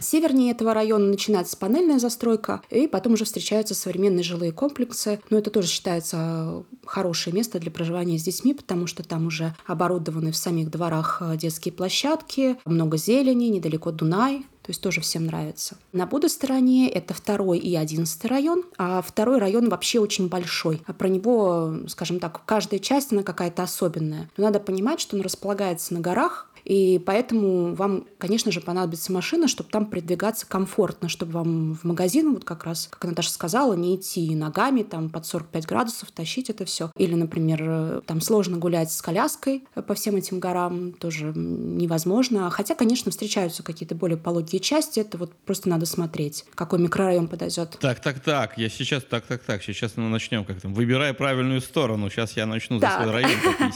[0.01, 5.19] Севернее этого района начинается панельная застройка, и потом уже встречаются современные жилые комплексы.
[5.31, 10.31] Но это тоже считается хорошее место для проживания с детьми, потому что там уже оборудованы
[10.31, 15.79] в самих дворах э, детские площадки, много зелени, недалеко Дунай, то есть тоже всем нравится.
[15.95, 20.83] На Буду стороне это второй и одиннадцатый район, а второй район вообще очень большой.
[20.85, 24.29] А про него, скажем так, каждая часть, она какая-то особенная.
[24.37, 29.49] Но надо понимать, что он располагается на горах, и поэтому вам, конечно же, понадобится машина,
[29.49, 33.97] чтобы там передвигаться комфортно, чтобы вам в магазин, вот как раз, как Наташа сказала, не
[33.97, 36.93] идти ногами там под 45 градусов, тащить это все.
[36.95, 42.51] Или, например, там сложно гулять с коляской по всем этим горам, тоже невозможно.
[42.51, 47.79] Хотя, конечно, встречаются какие-то более пологие части, это вот просто надо смотреть, какой микрорайон подойдет.
[47.81, 51.63] Так, так, так, я сейчас, так, так, так, сейчас мы начнем как там, выбирай правильную
[51.63, 53.31] сторону, сейчас я начну за свой район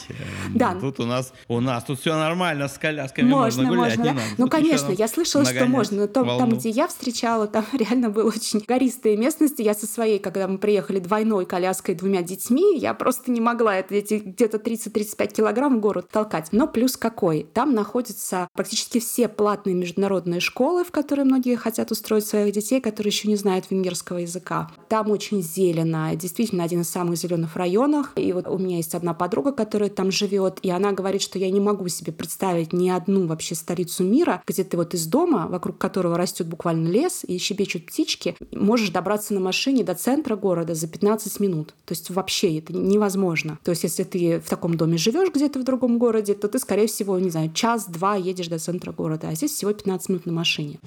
[0.54, 0.74] Да.
[0.74, 4.10] Тут у нас, у нас тут все нормально с колясками можно, можно гулять, можно.
[4.10, 4.34] не надо.
[4.38, 6.02] Ну, конечно, я слышала, что можно.
[6.02, 9.62] Но там, там, где я встречала, там реально было очень гористые местности.
[9.62, 13.94] Я со своей, когда мы приехали двойной коляской двумя детьми, я просто не могла это,
[13.94, 16.48] эти где-то 30-35 килограмм в город толкать.
[16.50, 17.46] Но плюс какой?
[17.54, 23.10] Там находятся практически все платные международные школы, в которые многие хотят устроить своих детей, которые
[23.10, 24.70] еще не знают венгерского языка.
[24.88, 28.10] Там очень зелено, действительно один из самых зеленых районов.
[28.16, 31.50] И вот у меня есть одна подруга, которая там живет, и она говорит, что я
[31.50, 35.78] не могу себе представить ни одну вообще столицу мира, где ты вот из дома, вокруг
[35.78, 40.86] которого растет буквально лес и щебечут птички, можешь добраться на машине до центра города за
[40.88, 41.74] 15 минут.
[41.84, 43.58] То есть вообще это невозможно.
[43.64, 46.86] То есть если ты в таком доме живешь где-то в другом городе, то ты, скорее
[46.86, 50.78] всего, не знаю, час-два едешь до центра города, а здесь всего 15 минут на машине.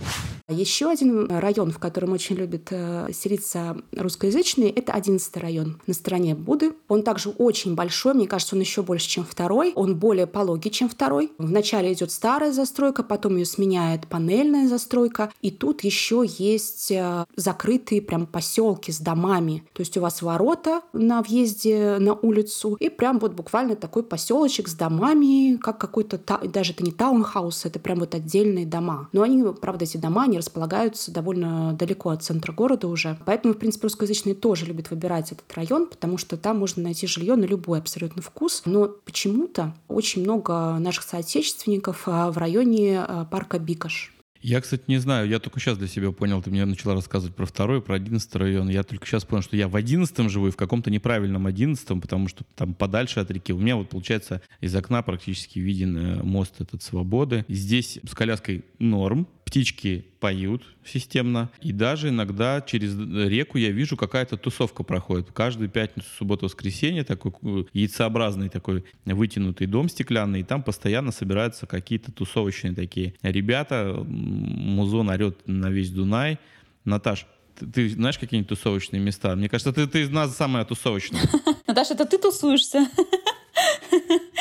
[0.48, 6.36] Еще один район, в котором очень любят э, селиться русскоязычные, это 11 район на стороне
[6.36, 6.74] Буды.
[6.88, 9.74] Он также очень большой, мне кажется, он еще больше, чем второй.
[9.76, 11.32] Он более пологий, чем второй.
[11.76, 15.30] Вначале идет старая застройка, потом ее сменяет панельная застройка.
[15.42, 19.66] И тут еще есть э, закрытые прям поселки с домами.
[19.74, 24.70] То есть у вас ворота на въезде на улицу, и прям вот буквально такой поселочек
[24.70, 29.10] с домами, как какой-то, даже это не таунхаус, это прям вот отдельные дома.
[29.12, 33.20] Но они, правда, эти дома, они располагаются довольно далеко от центра города уже.
[33.26, 37.36] Поэтому, в принципе, русскоязычные тоже любят выбирать этот район, потому что там можно найти жилье
[37.36, 38.62] на любой абсолютно вкус.
[38.64, 41.65] Но почему-то очень много наших соотечественников
[42.06, 44.12] а, в районе а, парка Бикаш.
[44.42, 47.48] Я, кстати, не знаю, я только сейчас для себя понял, ты мне начала рассказывать про
[47.48, 48.70] второй, про одиннадцатый район.
[48.70, 52.28] Я только сейчас понял, что я в одиннадцатом живу и в каком-то неправильном одиннадцатом, потому
[52.28, 53.54] что там подальше от реки.
[53.54, 57.44] У меня вот, получается, из окна практически виден э, мост этот Свободы.
[57.48, 64.36] Здесь с коляской норм, птички поют системно, и даже иногда через реку я вижу, какая-то
[64.36, 65.32] тусовка проходит.
[65.32, 71.68] Каждую пятницу, субботу, воскресенье такой э, яйцеобразный такой вытянутый дом стеклянный, и там постоянно собираются
[71.68, 73.96] какие-то тусовочные такие ребята.
[74.06, 76.38] Музон орет на весь Дунай.
[76.84, 77.26] Наташ,
[77.74, 79.38] ты, знаешь какие-нибудь тусовочные места?
[79.38, 81.22] Мне кажется, ты, ты из нас самая тусовочная.
[81.68, 82.90] Наташа, это ты тусуешься?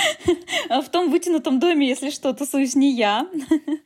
[0.68, 3.26] А в том вытянутом доме, если что, тусуюсь не я.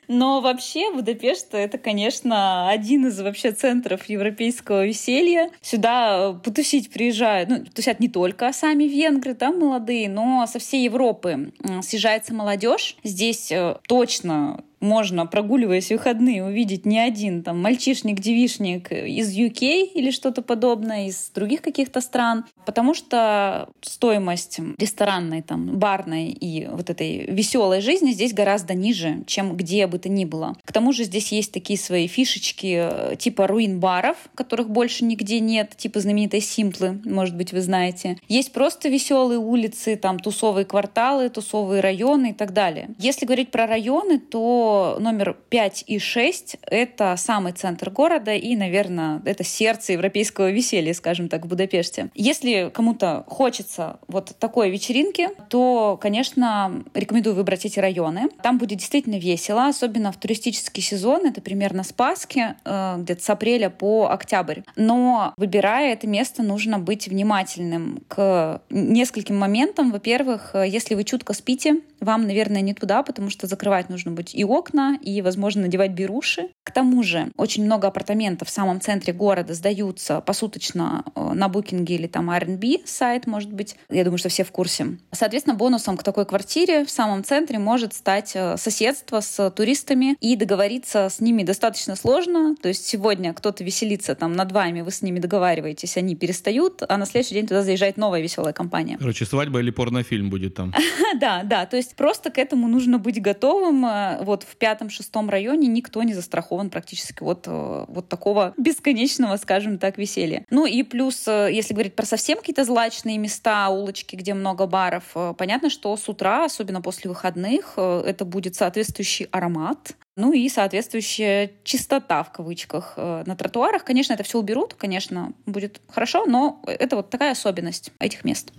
[0.09, 5.51] Но вообще Будапешт— это, конечно, один из вообще центров европейского веселья.
[5.61, 11.53] Сюда потусить приезжают, ну, тусят не только сами венгры, там молодые, но со всей Европы
[11.83, 12.97] съезжается молодежь.
[13.03, 20.11] Здесь э, точно можно, прогуливаясь в выходные, увидеть не один там мальчишник-девишник из UK или
[20.11, 25.79] что-то подобное, из других каких-то стран, потому что стоимость ресторанной, там,
[26.09, 30.57] барной и вот этой веселой жизни здесь гораздо ниже, чем где бы то ни было.
[30.65, 35.77] К тому же здесь есть такие свои фишечки э, типа руин-баров, которых больше нигде нет,
[35.77, 38.19] типа знаменитой Симплы, может быть, вы знаете.
[38.29, 42.91] Есть просто веселые улицы, там тусовые кварталы, тусовые районы и так далее.
[42.99, 49.21] Если говорить про районы, то номер 5 и 6— это самый центр города и, наверное,
[49.25, 52.09] это сердце европейского веселья, скажем так, в Будапеште.
[52.15, 58.29] Если кому-то хочется вот такой вечеринки, то, конечно, рекомендую выбрать эти районы.
[58.43, 63.31] Там будет действительно весело, особенно в туристический сезон, это примерно с Пасхи, э, где-то с
[63.31, 64.61] апреля по октябрь.
[64.77, 69.91] Но выбирая это место, нужно быть внимательным к нескольким моментам.
[69.91, 74.35] Во-первых, э, если вы чутко спите, вам, наверное, не туда, потому что закрывать нужно быть
[74.35, 76.49] и окна, и, возможно, надевать беруши.
[76.63, 81.95] К тому же, очень много апартаментов в самом центре города сдаются посуточно э, на букинге
[81.97, 83.77] или там R&B сайт, может быть.
[83.91, 84.99] Я думаю, что все в курсе.
[85.13, 85.57] Соответственно,
[85.89, 91.09] бонусом к такой квартире в самом центре может стать э, соседство с туристами, и договориться
[91.09, 92.55] с ними достаточно сложно.
[92.61, 96.97] То есть сегодня кто-то веселится там над вами, вы с ними договариваетесь, они перестают, а
[96.99, 98.99] на следующий день туда заезжает новая веселая компания.
[98.99, 100.75] Короче, свадьба или порнофильм будет там.
[101.21, 101.65] Да, да.
[101.67, 103.85] То есть просто к этому нужно быть готовым.
[103.87, 109.79] Э, вот в пятом-шестом районе никто не застрахован практически от э, вот такого бесконечного, скажем
[109.79, 110.45] так, веселья.
[110.51, 115.05] Ну и плюс, если говорить про совсем какие-то злачные места, улочки, где много баров,
[115.39, 122.23] понятно, что с утра, особенно после выходных, это будет соответствующий аромат, ну и соответствующая чистота
[122.23, 123.85] в кавычках на тротуарах.
[123.85, 128.53] Конечно, это все уберут, конечно, будет хорошо, но это вот такая особенность этих мест.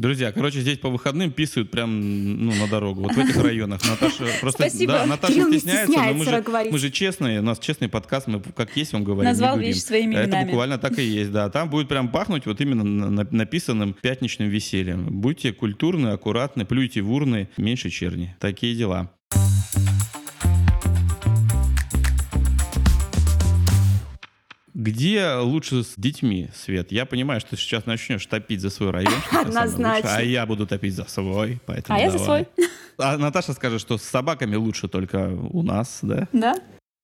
[0.00, 2.00] Друзья, короче, здесь по выходным писают прям
[2.46, 3.02] ну, на дорогу.
[3.02, 3.82] Вот в этих районах.
[3.86, 4.62] Наташа просто...
[4.68, 4.92] Спасибо.
[4.94, 6.72] Да, Наташа Кирилл не стесняется, но мы же, говорить.
[6.72, 7.40] мы же честные.
[7.40, 9.24] У нас честный подкаст, мы как есть вам говорим.
[9.30, 10.46] Назвал вещи своими Это именами.
[10.46, 11.50] буквально так и есть, да.
[11.50, 15.04] Там будет прям пахнуть вот именно на- на- написанным пятничным весельем.
[15.20, 18.34] Будьте культурны, аккуратны, плюйте в урны, меньше черни.
[18.40, 19.10] Такие дела.
[24.80, 26.90] Где лучше с детьми, Свет?
[26.90, 29.12] Я понимаю, что ты сейчас начнешь топить за свой район.
[29.30, 30.16] самое Однозначно.
[30.16, 31.60] А я буду топить за свой.
[31.66, 32.48] Поэтому А я за свой.
[32.96, 36.28] А Наташа скажет, что с собаками лучше только у нас, да?
[36.32, 36.54] Да?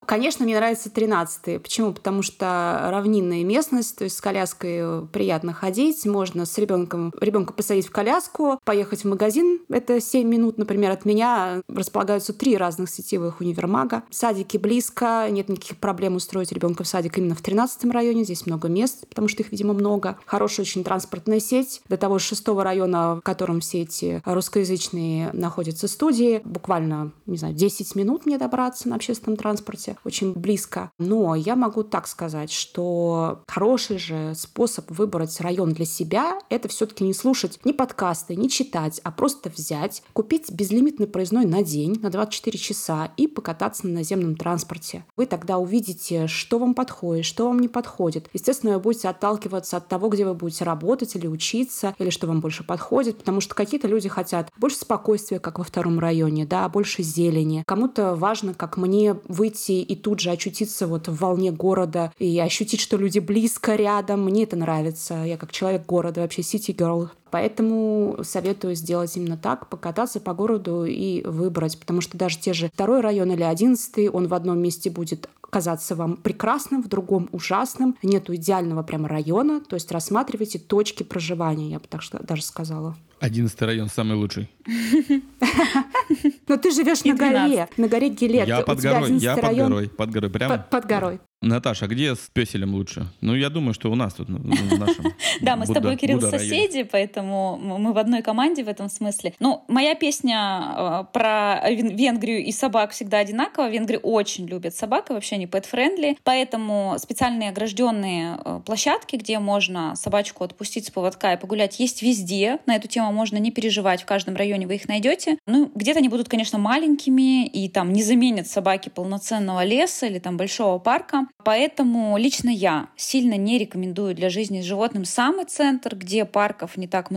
[0.07, 1.93] Конечно, мне нравится 13 Почему?
[1.93, 7.89] Потому что равнинная местность, то есть с коляской приятно ходить, можно с ребенком ребенка посадить
[7.89, 13.41] в коляску, поехать в магазин, это 7 минут, например, от меня располагаются три разных сетевых
[13.41, 14.05] универмага.
[14.11, 18.69] Садики близко, нет никаких проблем устроить ребенка в садик именно в 13 районе, здесь много
[18.69, 20.19] мест, потому что их, видимо, много.
[20.27, 21.83] Хорошая очень транспортная сеть.
[21.89, 27.95] До того шестого района, в котором все эти русскоязычные находятся студии, буквально, не знаю, 10
[27.97, 30.91] минут мне добраться на общественном транспорте, очень близко.
[30.99, 36.87] Но я могу так сказать, что хороший же способ выбрать район для себя— это все
[36.87, 41.99] таки не слушать ни подкасты, не читать, а просто взять, купить безлимитный проездной на день,
[42.01, 45.05] на 24 часа и покататься на наземном транспорте.
[45.17, 48.29] Вы тогда увидите, что вам подходит, что вам не подходит.
[48.33, 52.41] Естественно, вы будете отталкиваться от того, где вы будете работать или учиться, или что вам
[52.41, 57.03] больше подходит, потому что какие-то люди хотят больше спокойствия, как во втором районе, да, больше
[57.03, 57.65] зелени.
[57.67, 62.81] Кому-то важно, как мне, выйти и тут же очутиться вот в волне города и ощутить,
[62.81, 64.25] что люди близко рядом.
[64.25, 65.25] Мне это нравится.
[65.25, 67.09] Я как человек города, вообще city girl.
[67.37, 72.71] Поэтому советую сделать именно так, покататься по городу и выбрать, потому что даже те же
[72.73, 77.95] второй район или одиннадцатый, он в одном месте будет казаться вам прекрасным, в другом ужасным.
[78.03, 82.97] Нету идеального прямо района, то есть рассматривайте точки проживания, я бы так что даже сказала.
[83.21, 84.51] Одиннадцатый район самый лучший.
[86.49, 87.79] Но ты живешь на горе, 12.
[87.79, 88.47] на горе Гилет.
[88.47, 90.59] я под горой, я 11 под горой, под горой, прямо.
[90.59, 91.21] под, горой.
[91.43, 93.07] Наташа, а где с песелем лучше?
[93.21, 96.21] Ну, я думаю, что у нас тут, ну, в нашем Да, мы с тобой, Кирилл,
[96.21, 99.35] соседи, поэтому м- мы в одной команде в этом смысле.
[99.41, 103.69] Ну, моя песня э, про Вен- Венгрию и собак всегда одинакова.
[103.69, 109.95] Венгры очень любят собак, и вообще они pet-friendly, поэтому специальные огражденные э, площадки, где можно
[109.97, 112.59] собачку отпустить с поводка и погулять, есть везде.
[112.67, 115.39] На эту тему можно не переживать, в каждом районе вы их найдете.
[115.47, 120.37] Ну, где-то они будут, конечно, маленькими и там не заменят собаки полноценного леса или там
[120.37, 121.27] большого парка.
[121.45, 126.87] Поэтому лично я сильно не рекомендую для жизни с животным самый центр, где парков не
[126.87, 127.16] так много.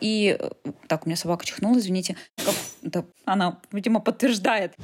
[0.00, 0.50] И э,
[0.88, 2.16] так, у меня собака чихнула, извините.
[2.82, 4.74] Да, она, видимо, подтверждает.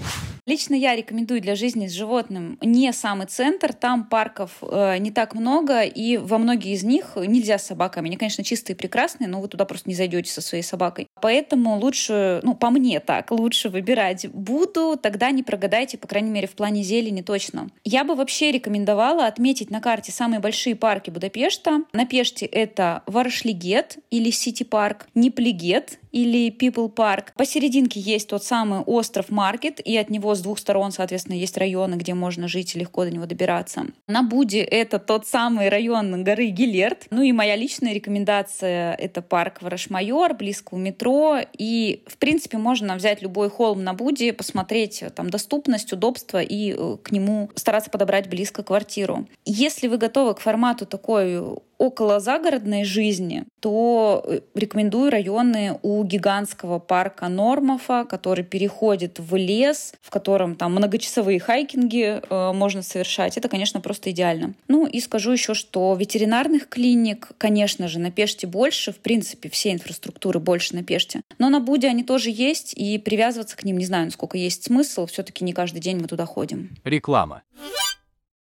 [0.47, 5.35] Лично я рекомендую для жизни с животным не самый центр, там парков э, не так
[5.35, 8.09] много, и во многие из них нельзя с собаками.
[8.09, 11.09] Они, конечно, чистые и прекрасные, но вы туда просто не зайдете со своей собакой.
[11.21, 16.47] Поэтому лучше, ну, по мне так, лучше выбирать буду, тогда не прогадайте, по крайней мере,
[16.47, 17.69] в плане зелени точно.
[17.85, 21.83] Я бы вообще рекомендовала отметить на карте самые большие парки Будапешта.
[21.93, 27.27] На Пеште это Варшлигет или Сити Парк, Неплигет или People Park.
[27.37, 31.95] Посерединке есть тот самый остров Маркет, и от него с двух сторон, соответственно, есть районы,
[31.95, 33.87] где можно жить и легко до него добираться.
[34.07, 37.07] На Буде это тот самый район горы Гилерт.
[37.11, 41.10] Ну и моя личная рекомендация— это парк Варашмайор, близко у метро.
[41.59, 46.97] И, в принципе, можно взять любой холм на Буде, посмотреть там доступность, удобство и э,
[47.03, 49.27] к нему стараться подобрать близко квартиру.
[49.45, 51.41] Если вы готовы к формату такой
[51.81, 59.95] около загородной жизни, то э, рекомендую районы у гигантского парка Нормофа, который переходит в лес,
[60.03, 63.39] в котором там многочасовые хайкинги э, можно совершать.
[63.39, 64.53] Это, конечно, просто идеально.
[64.69, 69.73] Ну и скажу еще, что ветеринарных клиник, конечно же, на Пеште больше, в принципе, все
[69.73, 71.23] инфраструктуры больше на Пеште.
[71.39, 75.07] Но на Буде они тоже есть, и привязываться к ним, не знаю, насколько есть смысл,
[75.07, 76.77] все-таки не каждый день мы туда ходим.
[76.85, 77.43] Реклама.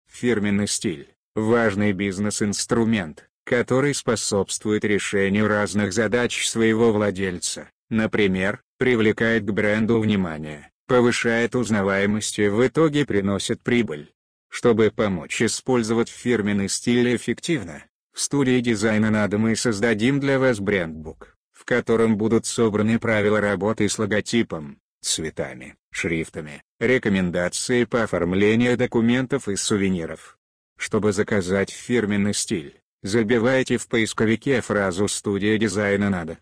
[0.07, 1.12] Фирменный стиль.
[1.35, 7.71] Важный бизнес-инструмент, который способствует решению разных задач своего владельца.
[7.89, 14.11] Например, привлекает к бренду внимание, повышает узнаваемость и в итоге приносит прибыль.
[14.47, 21.35] Чтобы помочь использовать фирменный стиль эффективно, в студии дизайна надо мы создадим для вас брендбук,
[21.51, 29.55] в котором будут собраны правила работы с логотипом, цветами, шрифтами, рекомендации по оформлению документов и
[29.55, 30.37] сувениров.
[30.83, 32.73] Чтобы заказать фирменный стиль,
[33.03, 36.39] забивайте в поисковике фразу «студия дизайна надо».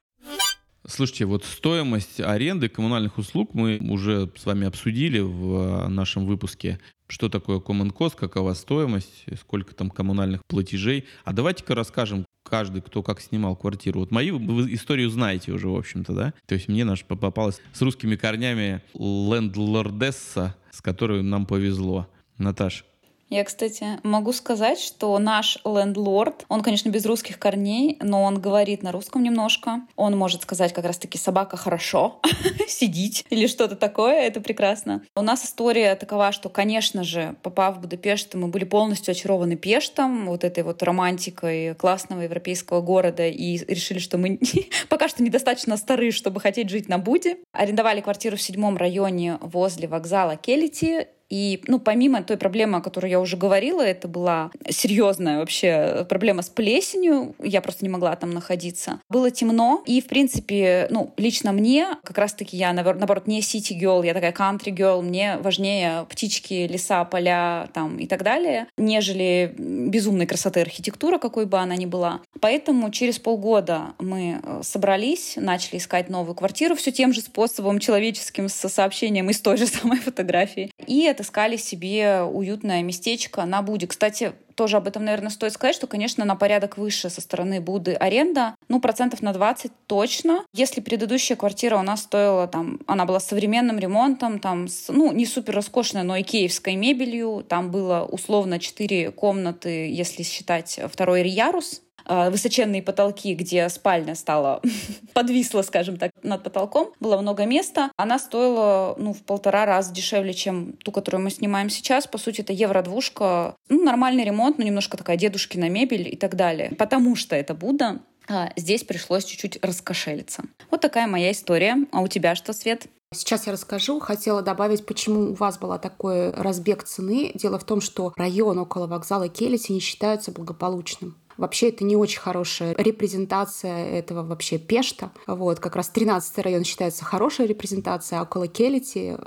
[0.88, 6.80] Слушайте, вот стоимость аренды коммунальных услуг мы уже с вами обсудили в нашем выпуске.
[7.08, 11.06] Что такое common cost, какова стоимость, сколько там коммунальных платежей.
[11.24, 14.00] А давайте-ка расскажем каждый, кто как снимал квартиру.
[14.00, 16.34] Вот мою вы историю знаете уже, в общем-то, да?
[16.48, 22.08] То есть мне наш попалась с русскими корнями лендлордесса, с которой нам повезло.
[22.40, 22.86] Наташ,
[23.32, 28.84] я, кстати, могу сказать, что наш лендлорд, он, конечно, без русских корней, но он говорит
[28.84, 29.82] на русском немножко.
[29.96, 32.20] Он может сказать как раз-таки «собака хорошо»,
[32.68, 34.22] «сидеть» или что-то такое.
[34.22, 35.02] Это прекрасно.
[35.16, 40.26] У нас история такова, что, конечно же, попав в Будапешт, мы были полностью очарованы Пештом,
[40.26, 44.42] вот этой вот романтикой классного европейского города, и решили, что мы
[44.90, 47.38] пока что недостаточно стары, чтобы хотеть жить на Буде.
[47.54, 53.10] Арендовали квартиру в седьмом районе возле вокзала Келити, и, ну, помимо той проблемы, о которой
[53.10, 57.34] я уже говорила, это была серьезная вообще проблема с плесенью.
[57.42, 59.00] Я просто не могла там находиться.
[59.10, 59.82] Было темно.
[59.86, 64.34] И, в принципе, ну, лично мне, как раз-таки я, наоборот, не city girl, я такая
[64.34, 65.02] country girl.
[65.02, 71.58] Мне важнее птички, леса, поля там и так далее, нежели безумной красоты архитектура, какой бы
[71.60, 72.20] она ни была.
[72.42, 78.50] Поэтому через полгода мы э, собрались, начали искать новую квартиру все тем же способом человеческим,
[78.50, 80.72] с сообщением из той же самой фотографии.
[80.88, 83.86] И это отыскали себе уютное местечко на Буде.
[83.86, 87.94] Кстати, тоже об этом, наверное, стоит сказать, что, конечно, на порядок выше со стороны Буды
[87.94, 90.44] аренда, ну, процентов на 20 точно.
[90.54, 95.12] Если предыдущая квартира у нас стоила, там, она была с современным ремонтом, там, с, ну,
[95.12, 101.28] не супер роскошной, но и киевской мебелью, там было условно 4 комнаты, если считать второй
[101.30, 104.62] ярус, высоченные потолки, где спальня стала
[105.14, 106.92] подвисла, скажем так, над потолком.
[107.00, 107.92] Было много места.
[107.98, 112.08] Она стоила ну, в полтора раза дешевле, чем ту, которую мы снимаем сейчас.
[112.08, 113.56] По сути, это евро-двушка.
[113.70, 116.74] Ну, нормальный ремонт, но немножко такая дедушкина мебель и так далее.
[116.78, 120.44] Потому что это Будда, а здесь пришлось чуть-чуть раскошелиться.
[120.70, 121.76] Вот такая моя история.
[121.92, 122.88] А у тебя что, Свет?
[123.14, 124.00] Сейчас я расскажу.
[124.00, 127.32] Хотела добавить, почему у вас был такой разбег цены.
[127.36, 131.18] Дело в том, что район около вокзала Келети не считается благополучным.
[131.38, 135.12] Вообще это не очень хорошая репрезентация этого вообще Пешта.
[135.28, 139.18] Вот, как раз 13 район считается хорошая репрезентация, а около Келити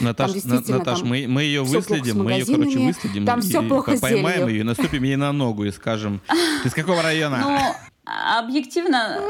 [0.00, 3.26] Наташ, на, Наташ там мы, мы ее выследим, мы ее, короче, выследим.
[3.26, 6.20] Там все плохо Поймаем ее, наступим ей на ногу и скажем,
[6.62, 7.38] ты из какого района?
[7.42, 7.58] Ну,
[8.38, 9.20] объективно,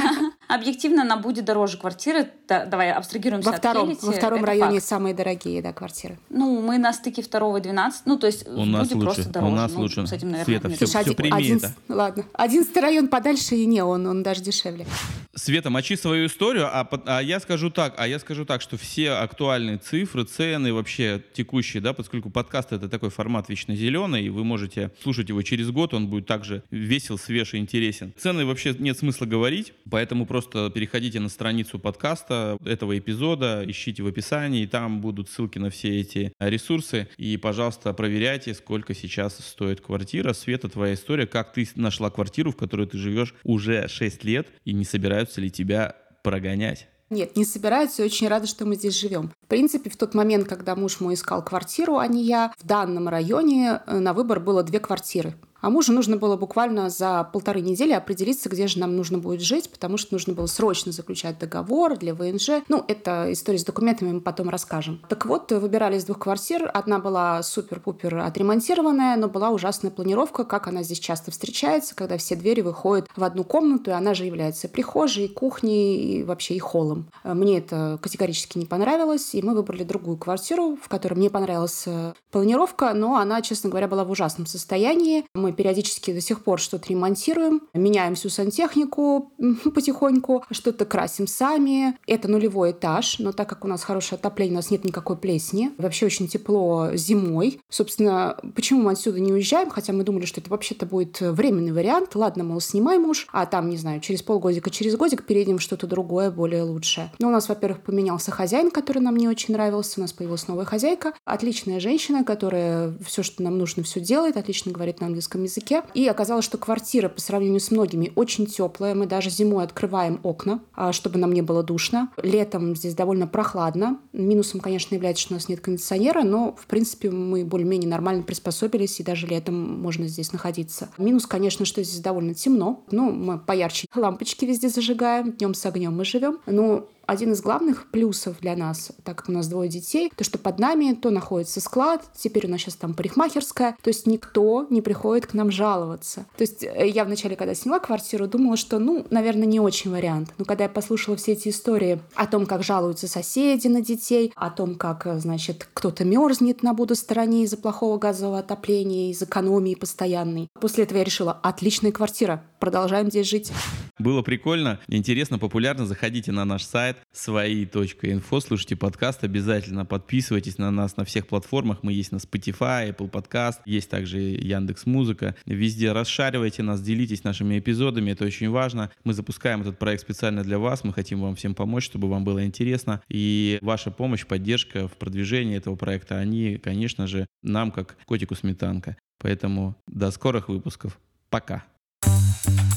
[0.54, 2.30] объективно она будет дороже квартиры.
[2.48, 4.02] Да, давай абстрагируемся во втором, от.
[4.02, 4.86] Во втором районе факт.
[4.86, 6.18] самые дорогие да, квартиры.
[6.30, 8.06] Ну, мы на стыке второго и 12.
[8.06, 9.04] Ну, то есть у нас лучше.
[9.04, 9.52] просто дороже.
[9.52, 10.06] У нас ну, лучше.
[10.06, 11.74] С этим, наверное, Света, все, Слушай, все прими один, это.
[11.88, 12.24] Ладно.
[12.34, 14.86] Одиннадцатый район подальше, и не он, он даже дешевле.
[15.34, 19.12] Света, мочи свою историю, а, а я скажу так, а я скажу так, что все
[19.12, 24.44] актуальные цифры, цены вообще текущие, да, поскольку подкаст это такой формат вечно зеленый, и вы
[24.44, 28.12] можете слушать его через год, он будет также весел, свеж и интересен.
[28.18, 34.06] Цены вообще нет смысла говорить, поэтому просто переходите на страницу подкаста этого эпизода, ищите в
[34.06, 39.80] описании, и там будут ссылки на все эти ресурсы, и, пожалуйста, проверяйте, сколько сейчас стоит
[39.80, 40.32] квартира.
[40.32, 44.72] Света, твоя история, как ты нашла квартиру, в которой ты живешь уже 6 лет, и
[44.72, 46.88] не собираешься ли тебя прогонять.
[47.12, 49.32] Нет, не собираются и очень рада, что мы здесь живем.
[49.42, 53.06] В принципе, в тот момент, когда муж мой искал квартиру, а не я, в данном
[53.06, 55.34] районе э, на выбор было две квартиры.
[55.62, 59.70] А мужу нужно было буквально за полторы недели определиться, где же нам нужно будет жить,
[59.70, 62.62] потому что нужно было срочно заключать договор для ВНЖ.
[62.68, 65.00] Ну, это история с документами мы потом расскажем.
[65.08, 66.68] Так вот, выбирали из двух квартир.
[66.74, 72.34] Одна была супер-пупер отремонтированная, но была ужасная планировка, как она здесь часто встречается, когда все
[72.34, 77.06] двери выходят в одну комнату, и она же является прихожей, кухней и вообще и холлом.
[77.22, 82.14] Мне это категорически не понравилось, и мы выбрали другую квартиру, в которой мне понравилась э,
[82.32, 85.24] планировка, но она, честно говоря, была в ужасном состоянии.
[85.34, 89.32] Мы периодически до сих пор что-то ремонтируем, меняем всю сантехнику
[89.74, 91.98] потихоньку, что-то красим сами.
[92.06, 95.70] Это нулевой этаж, но так как у нас хорошее отопление, у нас нет никакой плесни.
[95.78, 97.60] Вообще очень тепло зимой.
[97.68, 102.14] Собственно, почему мы отсюда не уезжаем, хотя мы думали, что это вообще-то будет временный вариант.
[102.14, 106.30] Ладно, мол, снимаем уж, а там, не знаю, через полгодика, через годик перейдем что-то другое,
[106.30, 107.12] более лучшее.
[107.18, 109.94] Но у нас, во-первых, поменялся хозяин, который нам не очень нравился.
[109.98, 111.12] У нас появилась новая хозяйка.
[111.24, 115.82] Отличная женщина, которая все, что нам нужно, все делает, отлично говорит на английском английском языке.
[115.94, 118.94] И оказалось, что квартира по сравнению с многими очень теплая.
[118.94, 122.10] Мы даже зимой открываем окна, а, чтобы нам не было душно.
[122.22, 123.98] Летом здесь довольно прохладно.
[124.12, 129.00] Минусом, конечно, является, что у нас нет кондиционера, но, в принципе, мы более-менее нормально приспособились,
[129.00, 130.88] и даже летом можно здесь находиться.
[130.98, 132.84] Минус, конечно, что здесь довольно темно.
[132.90, 136.38] Ну, мы поярче лампочки везде зажигаем, днем с огнем мы живем.
[136.46, 140.38] Но один из главных плюсов для нас, так как у нас двое детей, то, что
[140.38, 144.82] под нами то находится склад, теперь у нас сейчас там парикмахерская, то есть никто не
[144.82, 146.26] приходит к нам жаловаться.
[146.36, 150.32] То есть э, я вначале, когда сняла квартиру, думала, что, ну, наверное, не очень вариант.
[150.38, 154.50] Но когда я послушала все эти истории о том, как жалуются соседи на детей, о
[154.50, 159.74] том, как, э, значит, кто-то мерзнет на буду стороне из-за плохого газового отопления, из экономии
[159.74, 163.52] постоянной, после этого я решила, отличная квартира, продолжаем здесь жить.
[163.98, 165.86] Было прикольно, интересно, популярно.
[165.86, 171.82] Заходите на наш сайт свои.инфо, слушайте подкаст, обязательно подписывайтесь на нас на всех платформах.
[171.82, 175.36] Мы есть на Spotify, Apple Podcast, есть также Яндекс Музыка.
[175.44, 178.90] Везде расшаривайте нас, делитесь нашими эпизодами, это очень важно.
[179.04, 182.44] Мы запускаем этот проект специально для вас, мы хотим вам всем помочь, чтобы вам было
[182.46, 183.02] интересно.
[183.10, 188.96] И ваша помощь, поддержка в продвижении этого проекта, они, конечно же, нам как котику сметанка.
[189.18, 190.98] Поэтому до скорых выпусков.
[191.28, 191.64] Пока.
[192.04, 192.71] thank you